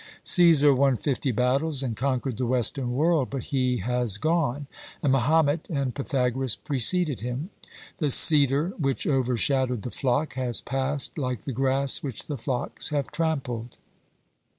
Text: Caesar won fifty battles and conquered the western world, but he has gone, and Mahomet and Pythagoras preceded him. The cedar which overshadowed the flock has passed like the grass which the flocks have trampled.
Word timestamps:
Caesar 0.23 0.73
won 0.73 0.95
fifty 0.95 1.31
battles 1.31 1.83
and 1.83 1.95
conquered 1.95 2.37
the 2.37 2.45
western 2.47 2.93
world, 2.95 3.29
but 3.29 3.43
he 3.43 3.77
has 3.81 4.17
gone, 4.17 4.65
and 5.03 5.11
Mahomet 5.11 5.69
and 5.69 5.93
Pythagoras 5.93 6.55
preceded 6.55 7.21
him. 7.21 7.51
The 7.99 8.09
cedar 8.09 8.69
which 8.79 9.05
overshadowed 9.05 9.83
the 9.83 9.91
flock 9.91 10.33
has 10.33 10.59
passed 10.59 11.19
like 11.19 11.41
the 11.41 11.53
grass 11.53 12.01
which 12.01 12.25
the 12.25 12.35
flocks 12.37 12.89
have 12.89 13.11
trampled. 13.11 13.77